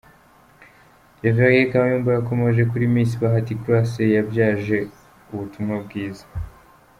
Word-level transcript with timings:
Rev 1.23 1.37
Kayumba 1.71 2.09
yakomoje 2.17 2.61
kuri 2.71 2.85
Miss 2.93 3.11
Bahati 3.21 3.53
Grace 3.63 4.03
yabyaje 4.15 4.77
ubutumwa 5.33 5.75
bwiza. 5.85 6.25